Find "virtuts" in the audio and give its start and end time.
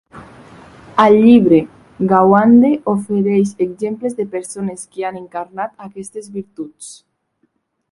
6.41-6.93